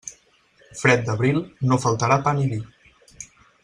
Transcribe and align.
Fred 0.79 1.03
d'Abril, 1.09 1.39
no 1.73 1.81
faltarà 1.87 2.21
pa 2.29 2.37
ni 2.41 2.53
vi. 2.55 2.63